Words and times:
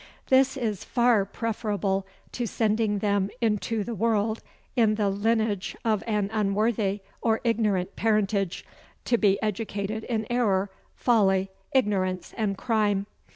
This 0.29 0.57
is 0.57 0.83
far 0.83 1.25
preferable 1.25 2.07
to 2.31 2.47
sending 2.47 2.97
them 2.97 3.29
into 3.39 3.83
the 3.83 3.93
world 3.93 4.41
in 4.75 4.95
the 4.95 5.09
lineage 5.11 5.77
of 5.85 6.03
an 6.07 6.27
unworthy 6.33 7.01
or 7.21 7.39
ignorant 7.43 7.95
parentage, 7.95 8.65
to 9.05 9.19
be 9.19 9.39
educated 9.43 10.03
in 10.05 10.25
error, 10.31 10.71
folly, 10.95 11.51
ignorance 11.71 12.33
and 12.35 12.57
crime. 12.57 13.05